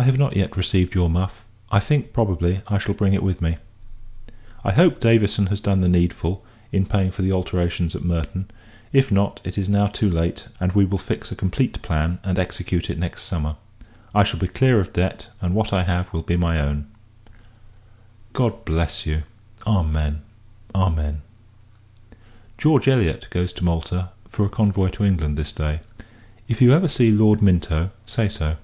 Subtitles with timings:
[0.00, 3.42] I have not yet received your muff; I think, probably, I shall bring it with
[3.42, 3.56] me.
[4.62, 8.48] I hope, Davison has done the needful, in paying for the alterations at Merton.
[8.92, 12.38] If not, it is now too late; and we will fix a complete plan, and
[12.38, 13.56] execute it next summer.
[14.14, 16.86] I shall be clear of debt, and what I have will be my own.
[18.34, 19.24] God bless you!
[19.66, 20.22] Amen.
[20.76, 21.22] Amen.
[22.56, 25.80] George Elliot goes to Malta, for a convoy to England, this day.
[26.46, 28.58] If you ever see Lord Minto, say so.